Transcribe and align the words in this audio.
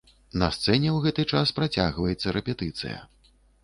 На 0.43 0.47
сцэне 0.55 0.89
ў 0.93 0.97
гэты 1.05 1.27
час 1.35 1.53
працягваецца 1.61 2.37
рэпетыцыя. 2.41 2.99